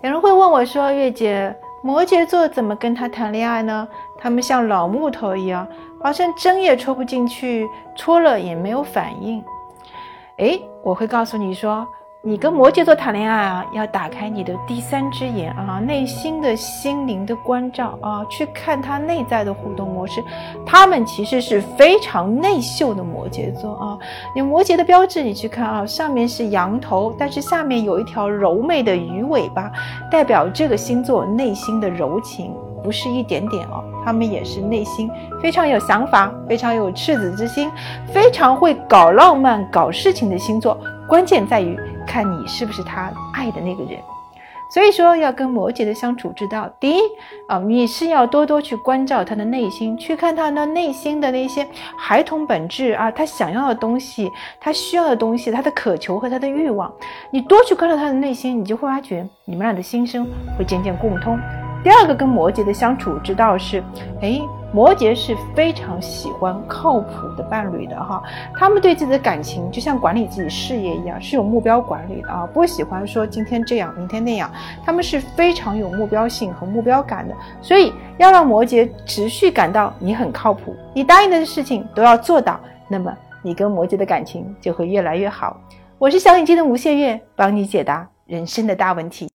[0.00, 1.52] 有人会问我说：“月姐，
[1.82, 3.88] 摩羯座怎么跟他谈恋爱呢？
[4.16, 5.66] 他们像老木头一样，
[6.00, 9.42] 好像针也戳不进去，戳了也没有反应。”
[10.38, 11.86] 诶，我会告诉你说。
[12.20, 20.22] 你跟摩羯座谈恋爱啊，要打开你的第三只眼啊，内心的心灵的关照啊，去看他内在的互动模式。
[20.66, 23.98] 他们其实是非常内秀的摩羯座啊。
[24.34, 29.70] 你摩羯的标志，你去看啊，上面是羊头，但是下面有一条柔美的鱼尾巴，
[30.10, 35.08] 代表这个星座内心的柔情不是一点点哦，他们也是内心
[35.40, 37.70] 非常有想法、非常有赤子之心、
[38.12, 40.76] 非常会搞浪漫、搞事情的星座。
[41.06, 41.78] 关键在于。
[42.08, 44.00] 看你是不是他爱的那个人，
[44.72, 47.00] 所以说要跟摩羯的相处之道，第一
[47.46, 51.66] 啊，你是要多多去关照他的内心，去看他那内心的那些
[51.98, 56.90] 孩童本质啊，他想要的东西，他需要的东西，他的渴求和他的欲望，
[57.30, 60.26] 你多去关照他的内心，你就会发觉你们俩的心声
[60.58, 61.38] 会渐渐共通。
[61.82, 63.82] 第二个跟摩羯的相处之道是，
[64.20, 64.40] 哎。
[64.70, 68.22] 摩羯是非常喜欢靠谱的伴侣的哈，
[68.54, 74.50] 他们对自己的感情就像管理自己事业一样，是有目标管理的啊，不喜欢说今天这样，明天那样，
[74.84, 77.34] 他们是非常有目标性和目标感的。
[77.62, 85.58] 所以要让摩羯持续感到你很靠谱，你答应的事情都要做到，那么你跟摩羯的感情就会越来越好。
[85.96, 89.26] 我是小眼睛的吴谢月，帮你解答人生的大问题。